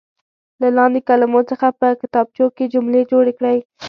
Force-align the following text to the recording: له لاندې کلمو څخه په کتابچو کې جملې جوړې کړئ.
له 0.61 0.67
لاندې 0.77 0.99
کلمو 1.09 1.41
څخه 1.51 1.67
په 1.79 1.87
کتابچو 2.01 2.45
کې 2.55 2.71
جملې 2.73 3.01
جوړې 3.11 3.31
کړئ. 3.39 3.57